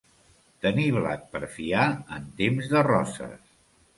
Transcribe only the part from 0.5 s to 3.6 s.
Tenir blat per fiar en temps de roses.